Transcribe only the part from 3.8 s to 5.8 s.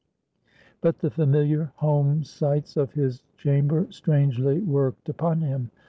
strangely worked upon him.